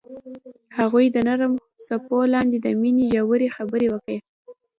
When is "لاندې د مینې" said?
2.33-3.05